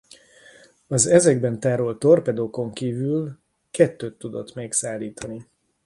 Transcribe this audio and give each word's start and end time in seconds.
Az 0.87 1.07
ezekben 1.07 1.59
tárolt 1.59 1.99
torpedókon 1.99 2.71
kívül 2.73 3.37
kettőt 3.71 4.17
tudott 4.17 4.53
még 4.53 4.73
szállítani. 4.73 5.45